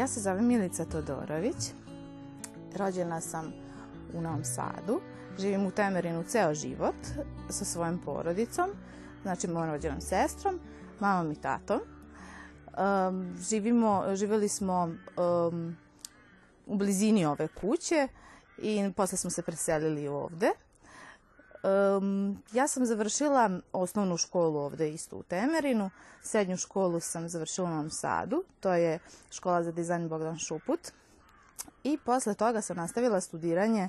[0.00, 1.56] Ja se zovem Milica Todorović.
[2.76, 3.52] Rođena sam
[4.14, 5.00] u Novom Sadu.
[5.38, 6.94] Živim u Temerinu ceo život
[7.48, 8.70] sa svojom porodicom,
[9.22, 10.60] znači mojom rođenom sestrom,
[11.00, 11.80] mamom i tatom.
[11.80, 15.76] Um, živimo, živeli smo um,
[16.66, 18.08] u blizini ove kuće
[18.58, 20.50] i posle smo se preselili ovde.
[21.62, 25.90] Um, ja sam završila osnovnu školu ovde isto u Temerinu,
[26.22, 28.98] srednju školu sam završila u Novom Sadu, to je
[29.30, 30.80] škola za dizajn Bogdan Šuput.
[31.84, 33.88] I posle toga sam nastavila studiranje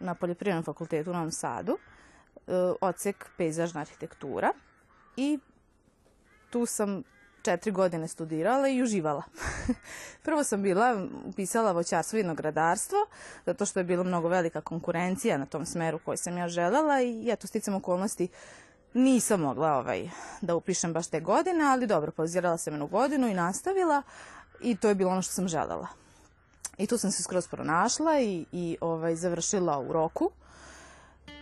[0.00, 4.52] na Poljoprivrednom fakultetu u Novom Sadu, uh, odsek pejzažna arhitektura.
[5.16, 5.38] I
[6.50, 7.02] tu sam
[7.42, 9.22] četiri godine studirala i uživala.
[10.24, 12.98] Prvo sam bila, upisala voćarstvo i vinogradarstvo,
[13.46, 17.30] zato što je bila mnogo velika konkurencija na tom smeru koji sam ja želela i
[17.30, 18.28] eto, sticam okolnosti
[18.94, 23.34] nisam mogla ovaj, da upišem baš te godine, ali dobro, pozirala sam jednu godinu i
[23.34, 24.02] nastavila
[24.60, 25.86] i to je bilo ono što sam želela.
[26.78, 30.30] I tu sam se skroz pronašla i, i ovaj, završila u roku.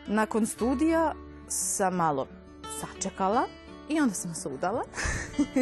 [0.07, 1.15] Nakon studija
[1.49, 2.27] sam malo
[2.81, 3.47] sačekala
[3.91, 4.83] i onda sam se udala.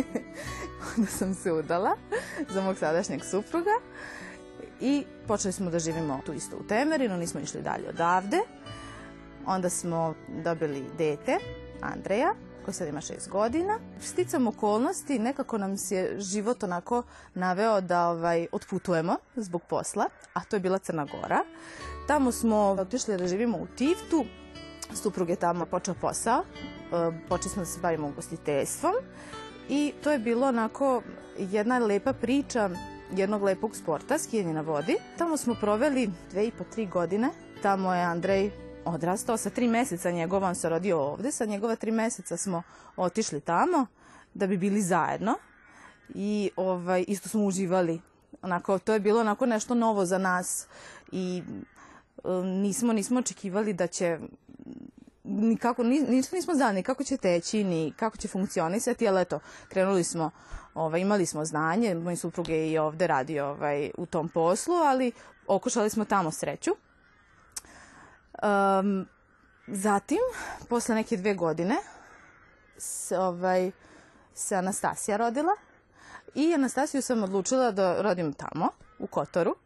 [0.97, 1.97] onda sam se udala
[2.51, 3.71] za mog sadašnjeg supruga
[4.81, 8.39] i počeli smo da živimo tu isto u Temerinu, nismo išli dalje odavde.
[9.47, 11.39] Onda smo dobili dete,
[11.81, 12.35] Andreja,
[12.65, 13.79] koji sad ima šest godina.
[14.01, 17.03] Sticam okolnosti, nekako nam se život onako
[17.35, 21.45] naveo da ovaj, otputujemo zbog posla, a to je bila Crna Gora.
[22.07, 24.25] Tamo smo otišli da živimo u Tivtu,
[24.95, 26.45] suprug je tamo počeo posao,
[27.29, 28.95] počeli smo da se bavimo ugostiteljstvom
[29.69, 31.03] i to je bilo onako
[31.39, 32.71] jedna lepa priča
[33.17, 34.97] jednog lepog sporta, skijanje na vodi.
[35.19, 37.31] Tamo smo proveli dve i po, tri godine.
[37.63, 38.51] Tamo je Andrej
[38.85, 42.63] odrastao sa tri meseca njegova, on se rodio ovde, sa njegova tri meseca smo
[42.97, 43.87] otišli tamo
[44.35, 45.35] da bi bili zajedno
[46.15, 48.01] i ovaj, isto smo uživali.
[48.43, 50.67] Onako, to je bilo onako nešto novo za nas
[51.13, 51.43] i
[52.45, 54.19] nismo, nismo očekivali da će
[55.29, 60.05] nikako, nismo, nismo znali ni kako će teći, ni kako će funkcionisati, ali eto, krenuli
[60.05, 60.31] smo,
[60.75, 65.13] ovaj, imali smo znanje, moj suprug je i ovde radio ovaj, u tom poslu, ali
[65.47, 66.71] okušali smo tamo sreću.
[68.43, 69.07] Um,
[69.67, 70.19] zatim,
[70.69, 71.77] posle neke dve godine,
[72.79, 73.71] se, ovaj,
[74.35, 75.53] se Anastasija rodila
[76.35, 78.69] i Anastasiju sam odlučila da rodim tamo,
[78.99, 79.57] u Kotoru.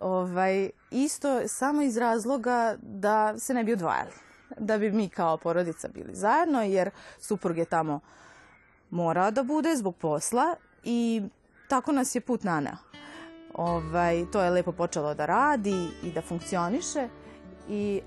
[0.00, 5.88] Ovaj, isto samo iz razloga da se ne bi odvajali da bi mi kao porodica
[5.88, 8.00] bili zajedno, jer suprug je tamo
[8.90, 11.22] morao da bude zbog posla i
[11.68, 12.76] tako nas je put naneo.
[13.54, 17.08] Ovaj, to je lepo počelo da radi i da funkcioniše
[17.68, 18.00] i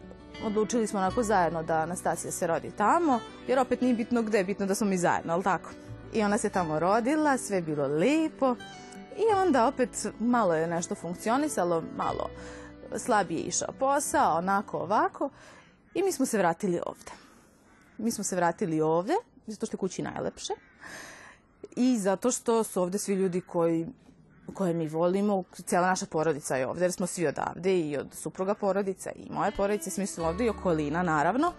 [0.45, 4.65] odlučili smo onako zajedno da Anastasija se rodi tamo, jer opet nije bitno gde, bitno
[4.65, 5.69] da smo mi zajedno, ali tako?
[6.13, 8.55] I ona se tamo rodila, sve je bilo lepo
[9.17, 12.29] i onda opet malo je nešto funkcionisalo, malo
[12.97, 15.29] slabije išao posao, onako, ovako
[15.93, 17.11] I mi smo se vratili ovde.
[17.97, 19.13] Mi smo se vratili ovde,
[19.47, 20.53] zato što je kući najlepše.
[21.75, 23.87] I zato što su ovde svi ljudi koji
[24.53, 28.53] koje mi volimo, cijela naša porodica je ovde, jer smo svi odavde i od supruga
[28.53, 31.53] porodica i moje porodice, svi su ovde i okolina naravno.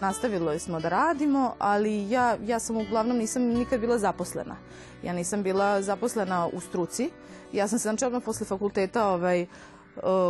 [0.00, 4.56] Nastavilo smo da radimo, ali ja, ja sam uglavnom nisam nikad bila zaposlena.
[5.02, 7.10] Ja nisam bila zaposlena u struci.
[7.52, 9.46] Ja sam se odmah posle fakulteta ovaj,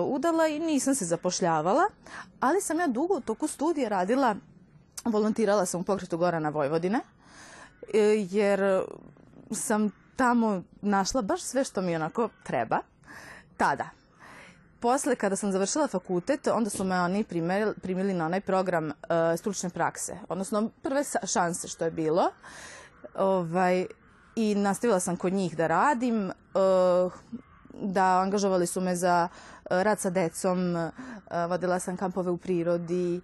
[0.06, 1.82] udala i nisam se zapošljavala,
[2.40, 4.36] ali sam ja dugo u toku studija radila,
[5.04, 7.00] volontirala sam u pokretu Gorana Vojvodine,
[7.94, 7.98] e,
[8.30, 8.82] jer
[9.50, 12.78] sam tamo našla baš sve što mi onako treba
[13.56, 13.88] tada.
[14.80, 18.92] Posle, kada sam završila fakultet, onda su me oni primili, primili na onaj program uh,
[19.38, 22.30] stručne prakse, odnosno prve šanse što je bilo.
[23.14, 23.86] Ovaj,
[24.36, 26.30] I nastavila sam kod njih da radim.
[26.54, 27.12] Uh,
[27.82, 30.90] da angažovali su me za e, rad sa decom, e,
[31.48, 33.20] vodila sam kampove u prirodi, e,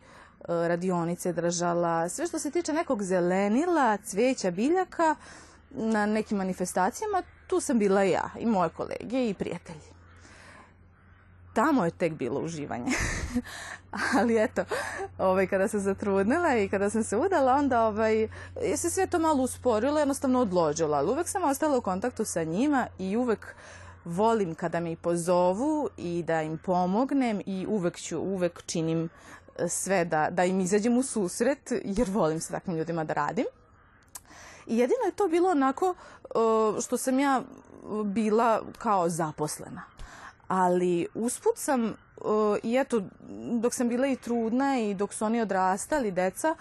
[0.48, 5.14] radionice držala, sve što se tiče nekog zelenila, cveća, biljaka,
[5.70, 9.92] na nekim manifestacijama, tu sam bila ja i moje kolege i prijatelji.
[11.54, 12.92] Tamo je tek bilo uživanje.
[14.18, 14.64] Ali eto,
[15.18, 18.28] ovaj, kada sam zatrudnila i kada sam se udala, onda ovaj,
[18.62, 20.98] je se sve to malo usporilo, jednostavno odložila.
[20.98, 25.88] Ali uvek sam ostala u kontaktu sa njima i uvek uh, volim kada me pozovu
[25.96, 29.08] i da im pomognem i uvek ću, uvek činim
[29.58, 33.46] e, sve da, da im izađem u susret jer volim sa takvim ljudima da radim.
[34.66, 35.94] I jedino je to bilo onako
[36.24, 36.28] e,
[36.82, 37.42] što sam ja
[38.04, 39.82] bila kao zaposlena.
[40.48, 41.92] Ali usput sam e,
[42.62, 43.02] i eto,
[43.60, 46.56] dok sam bila i trudna i dok su oni odrastali, deca,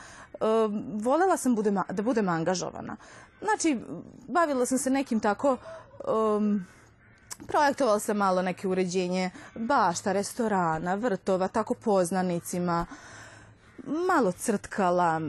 [0.93, 2.95] volela sam budem, da budem angažovana.
[3.41, 3.79] Znači,
[4.27, 5.57] bavila sam se nekim tako
[6.07, 6.65] um,
[7.47, 12.85] projektovala sam malo neke uređenje bašta, restorana, vrtova, tako poznanicima,
[14.07, 15.21] malo crtkala,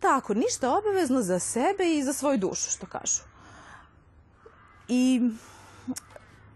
[0.00, 3.22] tako, ništa obavezno za sebe i za svoju dušu, što kažu.
[4.88, 5.30] I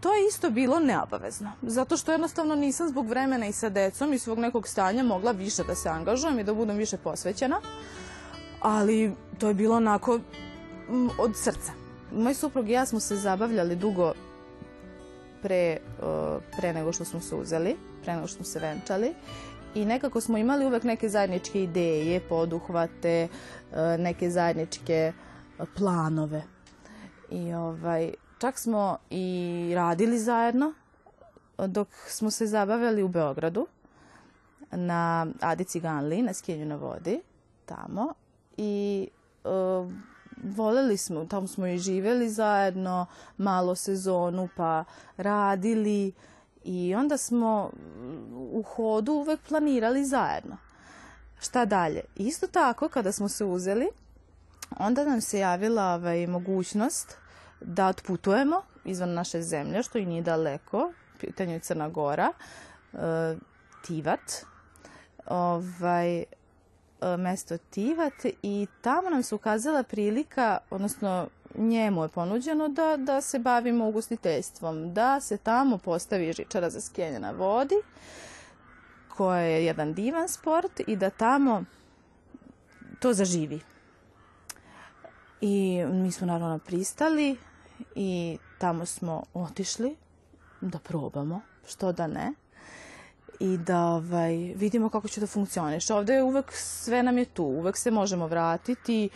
[0.01, 1.53] to je isto bilo neobavezno.
[1.63, 5.65] Zato što jednostavno nisam zbog vremena i sa decom i svog nekog stanja mogla više
[5.65, 7.61] da se angažujem i da budem više posvećena.
[8.61, 10.21] Ali to je bilo onako
[11.19, 11.73] od srca.
[12.13, 14.13] Moj suprug i ja smo se zabavljali dugo
[15.43, 19.15] pre, uh, pre nego što smo se uzeli, pre nego što smo se venčali
[19.75, 23.29] i nekako smo imali uvek neke zajedničke ideje, poduhvate,
[23.71, 25.13] uh, neke zajedničke
[25.77, 26.43] planove.
[27.31, 30.73] I ovaj, čak smo i radili zajedno
[31.67, 33.67] dok smo se zabavljali u Beogradu
[34.71, 37.21] na Adi Ciganli, na skijenju na vodi,
[37.67, 38.15] tamo.
[38.57, 39.09] I
[40.45, 43.07] voleli smo, tamo smo i živeli zajedno,
[43.37, 44.85] malo sezonu, pa
[45.17, 46.13] radili
[46.65, 47.71] i onda smo
[48.35, 50.57] u hodu uvek planirali zajedno.
[51.41, 52.01] Šta dalje?
[52.17, 53.89] Isto tako, kada smo se uzeli,
[54.79, 57.17] onda nam se javila ovaj, mogućnost
[57.61, 62.33] da otputujemo izvan naše zemlje, što i nije daleko, pitanju Crna Gora,
[62.93, 63.01] uh,
[63.87, 64.21] Tivat,
[65.27, 66.25] ovaj,
[67.19, 73.39] mesto Tivat i tamo nam se ukazala prilika, odnosno njemu je ponuđeno da, da se
[73.39, 77.75] bavimo ugostiteljstvom, da se tamo postavi žičara za skijanje na vodi,
[79.17, 81.65] koja je jedan divan sport i da tamo
[83.01, 83.61] to zaživi.
[85.41, 87.37] I mi smo naravno pristali
[87.95, 89.97] i tamo smo otišli
[90.61, 92.33] da probamo, što da ne
[93.41, 95.91] i da ovaj, vidimo kako će da funkcioniš.
[95.91, 99.09] Ovde je uvek sve nam je tu, uvek se možemo vratiti,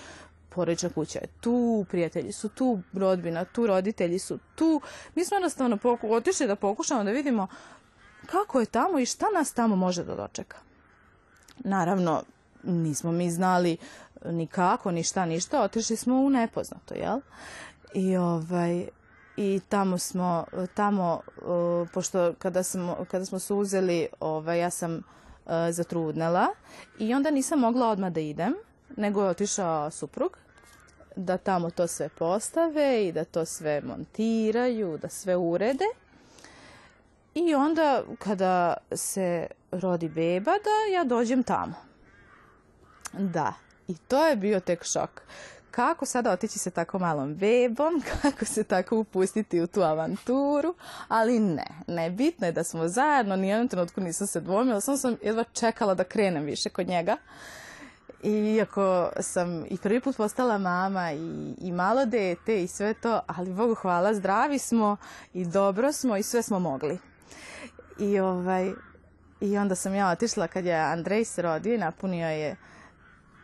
[0.48, 4.80] porodična kuća je tu, prijatelji su tu, rodbina tu, roditelji su tu.
[5.14, 7.46] Mi smo jednostavno otišli da pokušamo da vidimo
[8.26, 10.56] kako je tamo i šta nas tamo može da dočeka.
[11.58, 12.22] Naravno,
[12.62, 13.76] nismo mi znali
[14.24, 17.20] ni kako, ni šta, ništa, otišli smo u nepoznato, jel?
[17.94, 18.88] I ovaj,
[19.37, 20.44] i tamo smo,
[20.75, 25.02] tamo, uh, pošto kada smo, kada smo se uzeli, ovaj, ja sam uh,
[25.70, 26.46] zatrudnela
[26.99, 28.55] i onda nisam mogla odmah da idem,
[28.96, 30.38] nego je otišao suprug
[31.17, 35.84] da tamo to sve postave i da to sve montiraju, da sve urede.
[37.34, 41.74] I onda kada se rodi beba da ja dođem tamo.
[43.12, 43.53] Da,
[43.89, 45.22] i to je bio tek šok
[45.72, 50.74] kako sada otići sa tako malom bebom, kako se tako upustiti u tu avanturu,
[51.08, 54.96] ali ne, ne, bitno je da smo zajedno, ni jednom trenutku nisam se dvomila, samo
[54.96, 57.17] sam jedva čekala da krenem više kod njega.
[58.22, 63.52] Iako sam i prvi put postala mama i, i malo dete i sve to, ali
[63.52, 64.96] Bogu hvala, zdravi smo
[65.34, 66.98] i dobro smo i sve smo mogli.
[67.98, 68.72] I, ovaj,
[69.41, 72.56] I onda sam ja otišla kad je Andrej se rodio i napunio je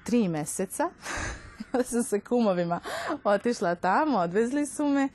[0.04, 0.90] tri meseca.
[1.90, 2.80] sam sa kumovima
[3.24, 5.08] otišla tamo, odvezli su me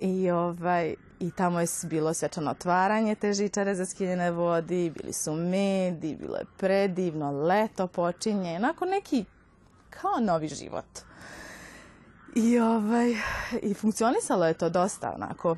[0.00, 5.32] i, ovaj, i tamo je bilo svečano otvaranje te žičare za skiljene vodi, bili su
[5.32, 9.24] medi, bilo je predivno, leto počinje, onako neki
[9.90, 10.84] kao novi život.
[12.34, 13.14] I, ovaj,
[13.62, 15.56] i funkcionisalo je to dosta onako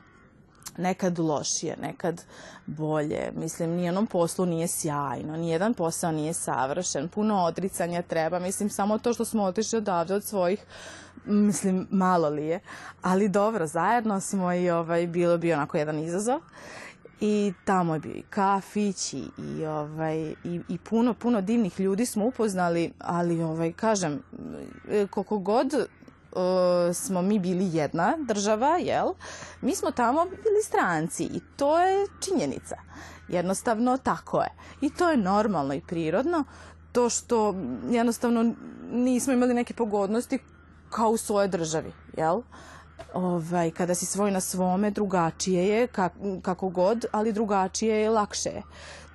[0.76, 2.22] nekad lošije, nekad
[2.66, 3.32] bolje.
[3.36, 8.38] Mislim, nijednom poslu nije sjajno, nijedan posao nije savršen, puno odricanja treba.
[8.38, 10.66] Mislim, samo to što smo otišli odavde od svojih
[11.26, 12.60] mislim, malo li je.
[13.02, 16.40] Ali dobro, zajedno smo i ovaj, bilo bi onako jedan izazov.
[17.20, 22.26] I tamo je bio i kafić i, ovaj, i, i puno, puno divnih ljudi smo
[22.26, 24.22] upoznali, ali ovaj, kažem,
[25.10, 25.74] koliko god
[26.94, 29.08] smo mi bili jedna država, jel?
[29.60, 32.76] Mi smo tamo bili stranci i to je činjenica.
[33.28, 34.48] Jednostavno tako je.
[34.80, 36.44] I to je normalno i prirodno.
[36.92, 37.54] To što
[37.90, 38.54] jednostavno
[38.90, 40.38] nismo imali neke pogodnosti
[40.90, 42.42] kao u svojoj državi, jel?
[43.14, 45.88] Ovaj, kada si svoj na svome, drugačije je,
[46.42, 48.62] kako god, ali drugačije je, lakše je.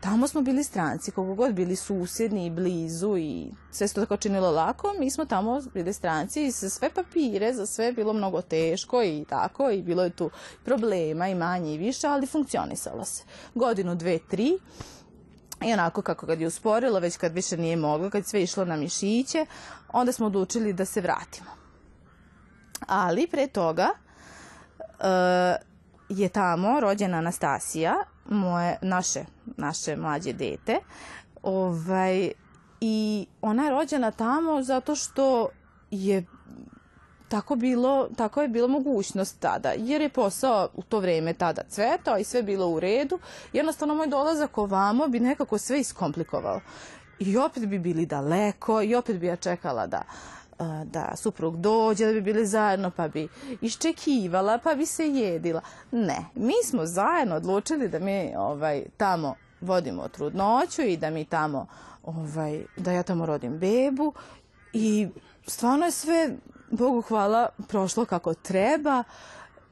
[0.02, 4.18] Tamo smo bili stranci, koliko god bili susjedni i blizu i sve se to tako
[4.18, 8.14] činilo lako, mi smo tamo bili stranci i za sve papire, za sve je bilo
[8.14, 10.30] mnogo teško i tako i bilo je tu
[10.66, 13.24] problema i manje i više, ali funkcionisalo se.
[13.56, 14.60] Godinu, dve, tri
[15.66, 18.76] i onako kako kad je usporilo, već kad više nije moglo, kad sve išlo na
[18.76, 19.46] mišiće,
[19.90, 21.50] onda smo odlučili da se vratimo.
[22.88, 23.90] Ali pre toga
[24.80, 25.70] uh,
[26.10, 29.26] je tamo rođena Anastasija moje, naše,
[29.60, 30.80] naše mlađe dete.
[31.44, 32.32] Ovaj,
[32.82, 35.50] I ona je rođena tamo zato što
[35.92, 36.26] je
[37.30, 42.18] tako, bilo, tako je bila mogućnost tada, jer je posao u to vreme tada cvetao
[42.18, 43.20] i sve bilo u redu.
[43.54, 46.62] Jednostavno moj dolazak ovamo bi nekako sve iskomplikovao.
[47.20, 50.02] I opet bi bili daleko i opet bi ja čekala da
[50.86, 53.28] da suprug dođe, da bi bili zajedno, pa bi
[53.62, 55.62] iščekivala, pa bi se jedila.
[55.92, 61.68] Ne, mi smo zajedno odlučili da mi ovaj, tamo vodimo trudnoću i da mi tamo,
[62.04, 64.14] ovaj, da ja tamo rodim bebu
[64.74, 65.08] i
[65.48, 66.36] stvarno je sve,
[66.72, 69.04] Bogu hvala, prošlo kako treba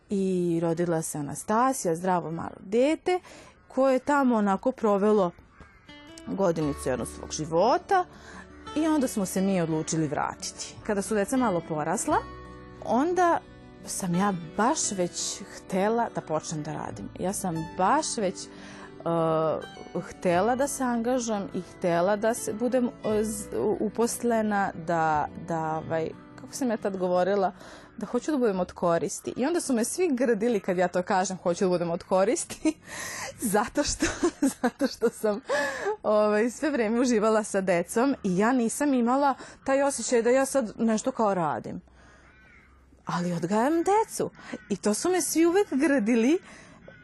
[0.09, 3.19] i rodila se Anastasija, zdravo malo dete,
[3.67, 5.31] koje je tamo onako provelo
[6.27, 8.05] godinicu jednog svog života
[8.75, 10.75] i onda smo se mi odlučili vratiti.
[10.83, 12.17] Kada su deca malo porasla,
[12.85, 13.39] onda
[13.85, 17.09] sam ja baš već htela da počnem da radim.
[17.19, 18.35] Ja sam baš već
[20.01, 22.91] htela da se angažujem i htela da se budem uh,
[23.79, 27.53] uposlena, da, da ovaj, kako sam ja tad govorila,
[27.97, 29.33] da hoću da budem od koristi.
[29.35, 32.73] I onda su me svi gradili kad ja to kažem, hoću da budem od koristi,
[33.55, 34.05] zato što,
[34.61, 35.41] zato što sam
[36.03, 40.73] ovaj, sve vreme uživala sa decom i ja nisam imala taj osjećaj da ja sad
[40.77, 41.81] nešto kao radim.
[43.05, 44.29] Ali odgajam decu.
[44.69, 46.39] I to su me svi uvek gradili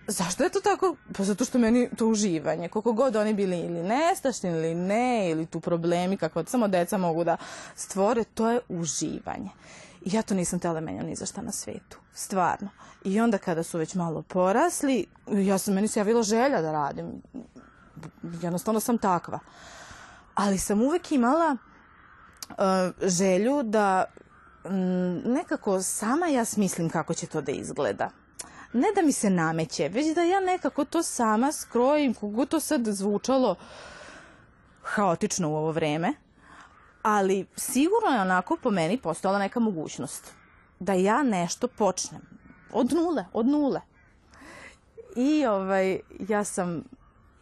[0.07, 0.95] Zašto je to tako?
[1.17, 2.69] Pa zato što meni to uživanje.
[2.69, 7.24] Koliko god oni bili ili nestašni ili ne, ili tu problemi kako samo deca mogu
[7.24, 7.38] da
[7.75, 9.50] stvore, to je uživanje.
[10.01, 11.98] I ja to nisam tela menjala ni za šta na svetu.
[12.13, 12.69] Stvarno.
[13.03, 17.22] I onda kada su već malo porasli, ja sam, meni se javila želja da radim.
[18.41, 19.39] Jednostavno sam takva.
[20.36, 21.57] Ali sam uvek imala
[22.50, 22.55] uh,
[23.01, 24.05] želju da
[24.65, 24.74] m,
[25.33, 28.10] nekako sama ja smislim kako će to da izgleda
[28.74, 32.82] ne da mi se nameće, već da ja nekako to sama skrojim, kogu to sad
[32.86, 33.56] zvučalo
[34.84, 36.13] haotično u ovo vreme,
[37.01, 40.34] ali sigurno je onako po meni postojala neka mogućnost
[40.80, 42.22] da ja nešto počnem.
[42.72, 43.82] Od nule, od nule.
[45.15, 46.00] I ovaj,
[46.30, 46.84] ja sam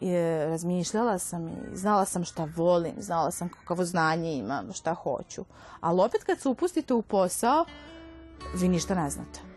[0.00, 5.44] je, razmišljala sam i znala sam šta volim, znala sam kakavo znanje imam, šta hoću.
[5.80, 7.64] Ali opet kad se upustite u posao,
[8.54, 9.51] vi ništa ne znate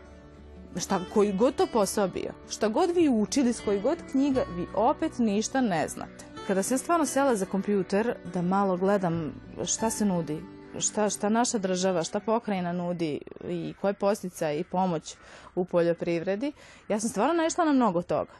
[0.80, 4.66] šta, koji god to posao bio, šta god vi učili, s koji god knjiga, vi
[4.74, 6.24] opet ništa ne znate.
[6.46, 9.32] Kada se stvarno sela za kompjuter da malo gledam
[9.64, 10.42] šta se nudi,
[10.78, 15.16] šta, šta naša država, šta pokrajina nudi i koje postica i pomoć
[15.54, 16.52] u poljoprivredi,
[16.88, 18.32] ja sam stvarno naišla na mnogo toga.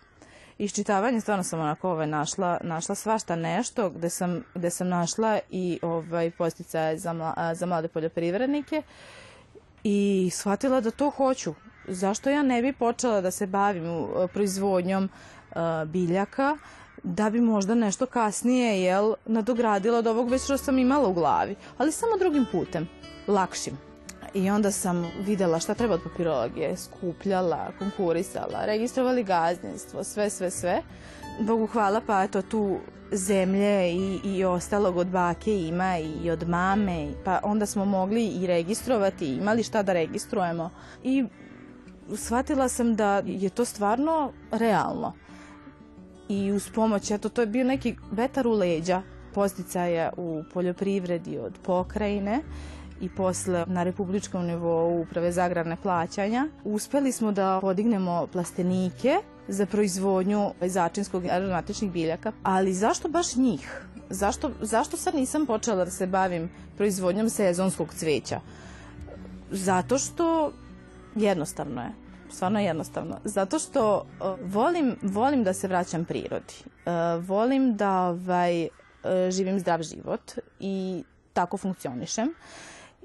[0.58, 5.78] Iščitavanje stvarno sam onako ovaj, našla, našla svašta nešto gde sam, gde sam našla i
[5.82, 8.82] ovaj, posticaje za, mla, za mlade poljoprivrednike
[9.84, 11.54] i shvatila da to hoću
[11.88, 15.08] zašto ja ne bi počela da se bavim proizvodnjom
[15.86, 16.56] biljaka
[17.02, 21.56] da bi možda nešto kasnije jel, nadogradila od ovog već što sam imala u glavi,
[21.78, 22.88] ali samo drugim putem,
[23.26, 23.78] lakšim.
[24.34, 30.82] I onda sam videla šta treba od papirologije, skupljala, konkurisala, registrovali gazdinstvo, sve, sve, sve.
[31.40, 32.78] Bogu hvala, pa eto tu
[33.12, 38.46] zemlje i, i ostalog od bake ima i od mame, pa onda smo mogli i
[38.46, 40.70] registrovati, imali šta da registrujemo.
[41.02, 41.24] I
[42.14, 45.12] shvatila sam da je to stvarno realno.
[46.28, 49.02] I uz pomoć, eto, to je bio neki vetar u leđa
[49.34, 52.40] posticaja u poljoprivredi od pokrajine
[53.00, 56.48] i posle na republičkom nivou uprave za agrarne plaćanja.
[56.64, 59.16] Uspeli smo da podignemo plastenike
[59.48, 63.82] za proizvodnju začinskog aromatičnih biljaka, ali zašto baš njih?
[64.10, 68.40] Zašto, zašto sad nisam počela da se bavim proizvodnjom sezonskog cveća?
[69.50, 70.52] Zato što
[71.16, 71.90] jednostavno je.
[72.30, 73.16] Stvarno jednostavno.
[73.24, 76.54] Zato što uh, volim, volim da se vraćam prirodi.
[76.64, 78.68] Uh, volim da ovaj, uh,
[79.30, 82.34] živim zdrav život i tako funkcionišem.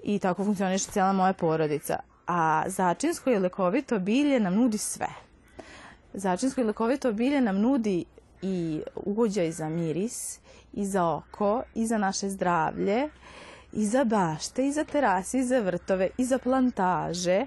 [0.03, 1.99] I tako funkcioniše cijela moja porodica.
[2.27, 5.07] A začinsko i lekovito bilje nam nudi sve.
[6.13, 8.05] Začinsko i lekovito bilje nam nudi
[8.41, 10.39] i ugođaj za miris,
[10.73, 13.09] i za oko, i za naše zdravlje,
[13.73, 17.45] i za bašte, i za terase, i za vrtove, i za plantaže,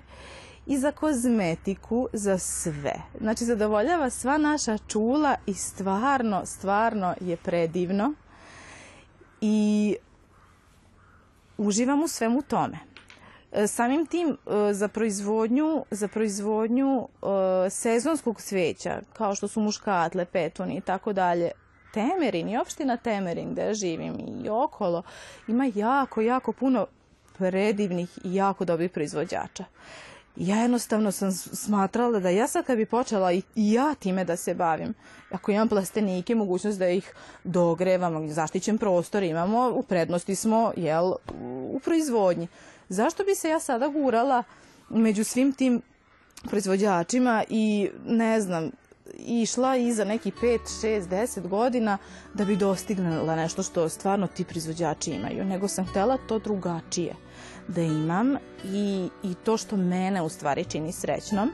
[0.66, 2.94] i za kozmetiku, za sve.
[3.20, 8.14] Znači, zadovoljava sva naša čula i stvarno, stvarno je predivno
[9.40, 9.96] i
[11.58, 12.78] uživam u svemu tome.
[13.52, 20.24] E, samim tim e, za proizvodnju, za proizvodnju e, sezonskog cveća, kao što su muškatle,
[20.24, 21.50] petuni i tako dalje,
[21.94, 25.02] Temerin i opština Temerin gde živim i okolo
[25.48, 26.86] ima jako, jako puno
[27.38, 29.64] predivnih i jako dobrih proizvođača
[30.36, 34.54] ja jednostavno sam smatrala da ja sad kad bi počela i, ja time da se
[34.54, 34.94] bavim,
[35.30, 37.12] ako imam plastenike, mogućnost da ih
[37.44, 41.12] dogrevam, zaštićen prostor imamo, u prednosti smo, jel,
[41.70, 42.48] u proizvodnji.
[42.88, 44.42] Zašto bi se ja sada gurala
[44.88, 45.82] među svim tim
[46.48, 48.70] proizvođačima i ne znam,
[49.18, 51.98] išla iza neki 5, 6, 10 godina
[52.34, 57.14] da bi dostignula nešto što stvarno ti proizvođači imaju, nego sam htela to drugačije
[57.68, 61.50] da imam i, i to što mene u stvari čini srećnom.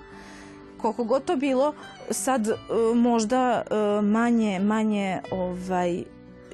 [0.78, 1.74] Koliko god to bilo,
[2.10, 2.56] sad uh,
[2.96, 6.04] možda uh, manje, manje ovaj,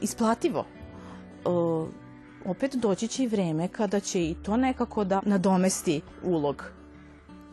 [0.00, 0.64] isplativo.
[1.44, 1.88] Uh,
[2.44, 6.64] opet doći će i vreme kada će i to nekako da nadomesti ulog.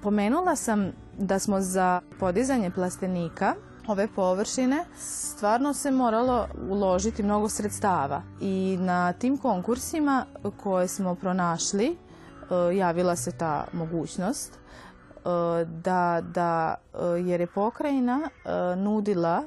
[0.01, 3.55] Pomenula sam da smo za podizanje plastenika
[3.87, 8.21] ove površine stvarno se moralo uložiti mnogo sredstava.
[8.41, 10.25] I na tim konkursima
[10.63, 15.19] koje smo pronašli e, javila se ta mogućnost e,
[15.65, 18.29] da, da e, jer je pokrajina
[18.77, 19.43] nudila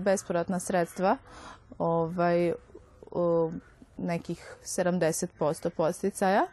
[0.00, 1.16] bespovratna sredstva
[1.78, 2.52] ovaj,
[3.96, 6.46] nekih 70% posticaja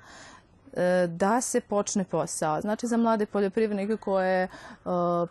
[1.07, 2.61] da se počne posao.
[2.61, 4.47] Znači za mlade poljoprivrednike koje je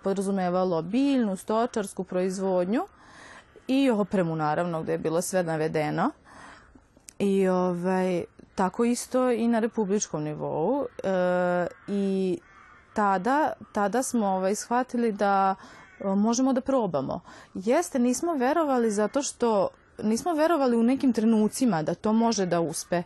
[0.03, 2.83] podrazumevalo biljnu, stočarsku proizvodnju
[3.69, 6.11] i opremu naravno gde je bilo sve navedeno.
[7.19, 10.87] I ovaj, tako isto i na republičkom nivou.
[11.03, 12.39] E, I
[12.95, 15.55] tada, tada smo ovaj, shvatili da
[16.01, 17.21] e, možemo da probamo.
[17.55, 19.69] Jeste, nismo verovali zato što
[20.03, 22.97] nismo verovali u nekim trenucima da to može da uspe.
[22.97, 23.05] E,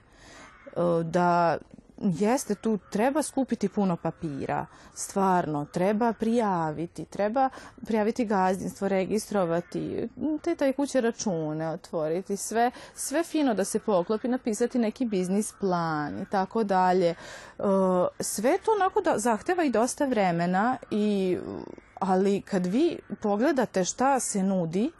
[1.05, 1.59] da
[2.01, 7.49] jeste tu treba skupiti puno papira stvarno treba prijaviti treba
[7.87, 10.09] prijaviti gazdinstvo registrovati
[10.43, 16.23] te taj kuće račune otvoriti sve sve fino da se poklopi napisati neki biznis plan
[16.23, 17.15] i tako dalje.
[18.21, 21.39] Sve to onako da zahteva i dosta vremena i
[21.99, 24.91] ali kad vi pogledate šta se nudi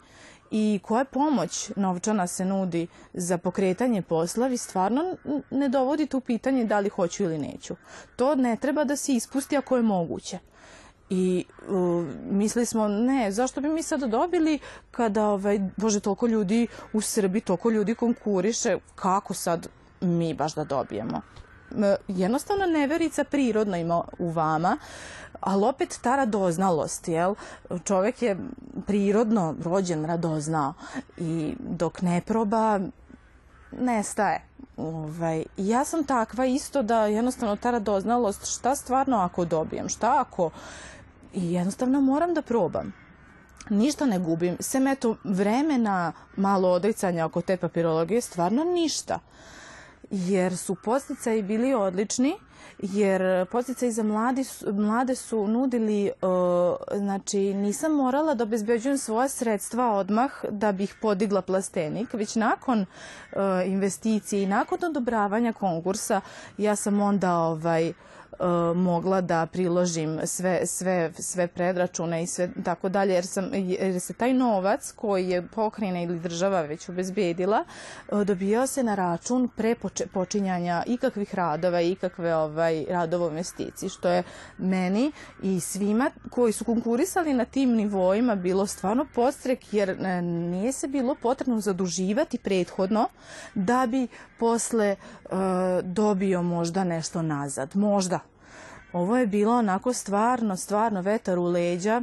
[0.51, 5.15] i koja pomoć novčana se nudi za pokretanje posla, vi stvarno
[5.51, 7.75] ne dovodite u pitanje da li hoću ili neću.
[8.15, 10.39] To ne treba da se ispusti ako je moguće.
[11.09, 14.59] I uh, mislili smo, ne, zašto bi mi sada dobili
[14.91, 19.67] kada, ovaj, bože, toliko ljudi u Srbiji, toliko ljudi konkuriše, kako sad
[20.01, 21.21] mi baš da dobijemo?
[22.07, 24.77] Jednostavno neverica prirodno ima u vama,
[25.39, 27.35] ali opet ta radoznalost, jel?
[27.83, 28.37] Čovek je
[28.87, 30.73] prirodno rođen radoznao
[31.17, 32.79] i dok ne proba,
[33.71, 34.41] nestaje.
[34.77, 40.49] Ovaj, ja sam takva isto da jednostavno ta radoznalost, šta stvarno ako dobijem, šta ako...
[41.33, 42.93] I jednostavno moram da probam
[43.69, 49.19] ništa ne gubim, sem eto vremena, malo odricanja oko te papirologije, stvarno ništa
[50.11, 52.33] jer su posticaji bili odlični,
[52.79, 54.43] jer posticaji za mladi,
[54.73, 61.41] mlade su nudili, uh, znači nisam morala da obezbeđujem svoje sredstva odmah da bih podigla
[61.41, 66.21] plastenik, već nakon uh, investicije i nakon odobravanja konkursa
[66.57, 67.93] ja sam onda ovaj,
[68.75, 74.13] mogla da priložim sve, sve, sve predračune i sve tako dalje, jer, sam, jer se
[74.13, 77.63] taj novac koji je pokrajina ili država već obezbedila,
[78.11, 79.75] uh, dobijao se na račun pre
[80.13, 84.23] počinjanja ikakvih radova i ikakve ovaj, radova investiciji, što je
[84.57, 85.11] meni
[85.43, 90.87] i svima koji su konkurisali na tim nivoima bilo stvarno postrek, jer uh, nije se
[90.87, 93.07] bilo potrebno zaduživati prethodno
[93.55, 94.07] da bi
[94.39, 94.95] posle
[95.83, 97.75] dobio možda nešto nazad.
[97.75, 98.19] Možda,
[98.93, 102.01] Ovo je bilo onako stvarno, stvarno vetar u leđa,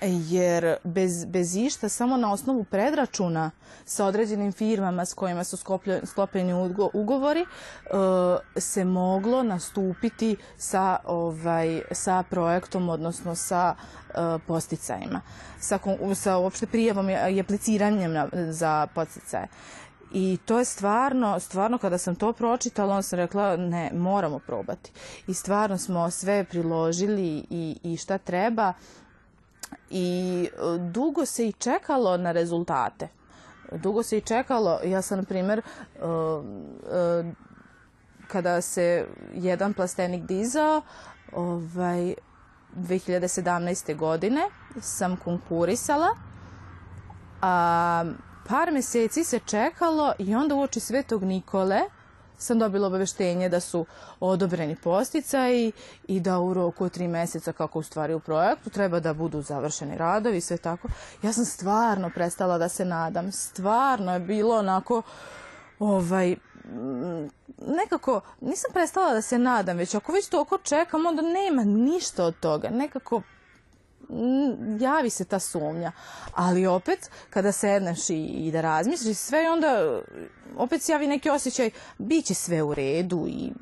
[0.00, 3.50] jer bez, bez išta, samo na osnovu predračuna
[3.84, 5.56] sa određenim firmama s kojima su
[6.04, 6.52] sklopljeni
[6.92, 7.96] ugovori, uh,
[8.56, 14.14] se moglo nastupiti sa, ovaj, sa projektom, odnosno sa uh,
[14.46, 15.20] posticajima,
[15.60, 15.78] sa,
[16.14, 19.48] sa uopšte prijavom i apliciranjem za posticaje.
[20.14, 24.92] I to je stvarno, stvarno kada sam to pročitala, onda sam rekla ne, moramo probati.
[25.26, 28.72] I stvarno smo sve priložili i, i šta treba.
[29.90, 33.08] I e, dugo se i čekalo na rezultate.
[33.72, 37.26] Dugo se i čekalo, ja sam na primjer, uh, uh,
[38.28, 40.82] kada se jedan plastenik dizao,
[41.32, 42.14] ovaj,
[42.76, 43.96] 2017.
[43.96, 44.40] godine
[44.80, 46.08] sam konkurisala,
[47.42, 48.04] a
[48.48, 51.80] par meseci se čekalo i onda uoči Svetog Nikole
[52.42, 53.86] sam dobila obaveštenje da su
[54.20, 55.72] odobreni posticaji
[56.08, 59.42] i da u roku od tri meseca, kako u stvari u projektu, treba da budu
[59.42, 60.88] završeni radovi i sve tako.
[61.22, 63.32] Ja sam stvarno prestala da se nadam.
[63.32, 65.02] Stvarno je bilo onako,
[65.78, 66.36] ovaj,
[67.66, 72.34] nekako, nisam prestala da se nadam, već ako već toliko čekam, onda nema ništa od
[72.40, 72.68] toga.
[72.70, 73.22] Nekako
[74.80, 75.92] javi se ta sumnja.
[76.34, 80.00] Ali opet, kada sedneš i, i da razmisliš sve, onda
[80.56, 83.52] opet se javi neki osjećaj, bit će sve u redu i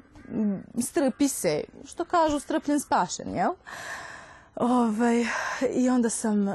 [0.83, 3.53] strpi se, što kažu strpljen spašen, jel?
[4.57, 5.25] Ovaj,
[5.75, 6.55] I onda sam uh,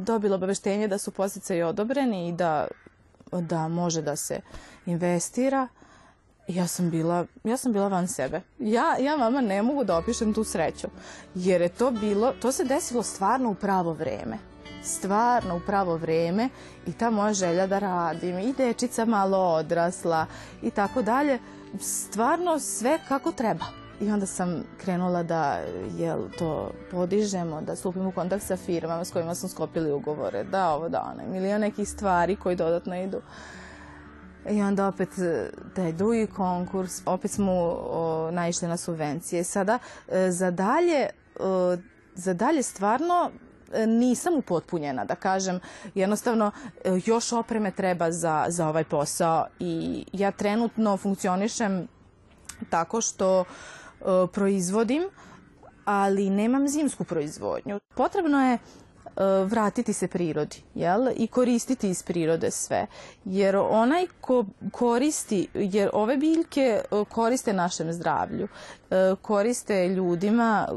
[0.00, 2.68] dobila obaveštenje da su posticaji odobreni i da,
[3.32, 4.40] da može da se
[4.86, 5.68] investira.
[6.48, 8.40] Ja sam bila, ja sam bila van sebe.
[8.58, 10.88] Ja, ja vama ne mogu da opišem tu sreću.
[11.34, 14.38] Jer je to bilo, to se desilo stvarno u pravo vreme.
[14.84, 16.48] Stvarno u pravo vreme
[16.86, 20.26] i ta moja želja da radim i dečica malo odrasla
[20.62, 21.38] i tako dalje.
[21.80, 23.64] Stvarno sve kako treba.
[24.00, 25.58] I onda sam krenula da
[25.98, 30.70] jel, to podižemo, da stupim u kontakt sa firmama s kojima smo skopili ugovore, da
[30.70, 33.20] ovo, da ono, milion nekih stvari koji dodatno idu.
[34.50, 35.08] I onda opet
[35.76, 37.78] taj drugi konkurs, opet smo
[38.32, 39.44] naišli na subvencije.
[39.44, 39.78] Sada
[40.08, 41.06] e, za dalje,
[42.14, 43.30] za dalje stvarno
[43.72, 45.60] e, nisam upotpunjena, da kažem.
[45.94, 46.50] Jednostavno,
[46.84, 51.88] e, još opreme treba za, za ovaj posao i ja trenutno funkcionišem
[52.70, 53.44] tako što
[54.32, 55.02] proizvodim,
[55.84, 57.80] ali nemam zimsku proizvodnju.
[57.94, 58.58] Potrebno je
[59.46, 61.08] vratiti se prirodi jel?
[61.16, 62.86] i koristiti iz prirode sve.
[63.24, 68.48] Jer onaj ko koristi, jer ove biljke koriste našem zdravlju,
[69.22, 70.68] koriste ljudima,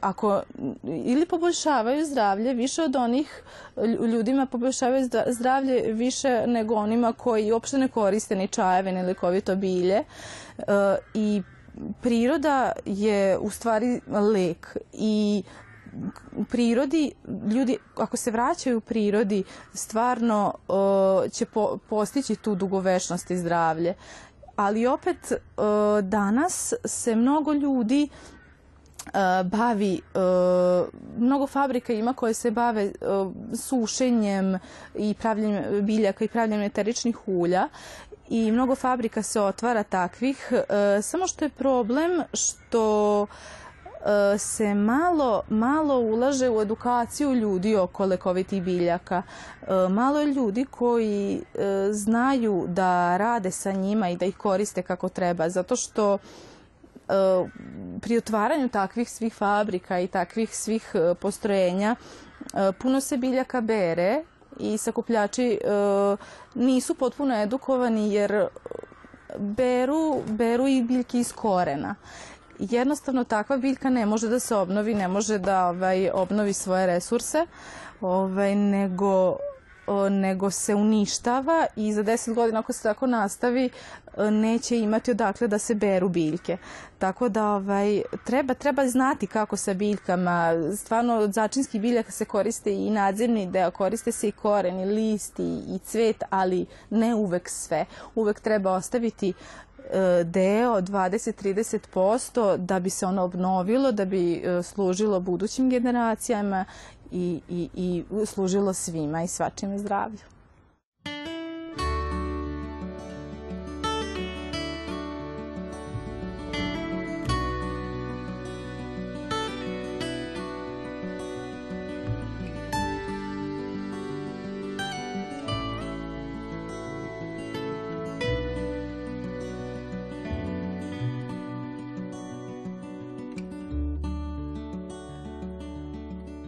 [0.00, 0.42] ako
[0.82, 3.42] ili poboljšavaju zdravlje više od onih
[4.12, 10.04] ljudima poboljšavaju zdravlje više nego onima koji uopšte ne koriste ni čajeve ni lekovito bilje
[11.14, 11.42] i
[12.00, 15.42] priroda je u stvari lek i
[16.36, 17.12] u prirodi,
[17.54, 20.54] ljudi ako se vraćaju u prirodi, stvarno
[21.32, 23.94] će po, postići tu dugovečnost i zdravlje.
[24.56, 25.32] Ali opet
[26.02, 28.18] danas se mnogo ljudi uh,
[29.44, 30.00] bavi,
[31.18, 32.92] mnogo fabrika ima koje se bave
[33.54, 34.58] sušenjem
[34.94, 37.68] i pravljenjem biljaka i pravljenjem eteričnih ulja
[38.28, 40.52] i mnogo fabrika se otvara takvih,
[41.02, 43.67] samo što je problem što E,
[44.38, 49.22] se malo, malo ulaže u edukaciju ljudi oko lekovitih biljaka.
[49.62, 54.82] E, malo je ljudi koji e, znaju da rade sa njima i da ih koriste
[54.82, 56.18] kako treba, zato što
[58.00, 61.96] pri otvaranju takvih svih fabrika i takvih svih postrojenja
[62.78, 64.22] puno se biljaka bere
[64.60, 65.58] i sakupljači
[66.54, 68.46] nisu potpuno edukovani jer
[69.38, 71.94] beru, beru i biljke iz korena
[72.58, 77.46] jednostavno takva biljka ne može da se obnovi, ne može da ovaj, obnovi svoje resurse,
[78.00, 79.36] ovaj, nego
[80.10, 83.70] nego se uništava i za 10 godina ako se tako nastavi
[84.30, 86.56] neće imati odakle da se beru biljke.
[86.98, 90.52] Tako da ovaj, treba, treba znati kako sa biljkama.
[90.76, 95.38] Stvarno od začinskih biljaka se koriste i nadzemni deo, koriste se i koren i list
[95.38, 97.84] i, cvet, ali ne uvek sve.
[98.14, 99.32] Uvek treba ostaviti
[99.67, 99.67] E,
[100.24, 106.64] deo 20-30% da bi se ono obnovilo, da bi e, služilo budućim generacijama
[107.10, 110.37] i, i, i služilo svima i svačim zdravlju.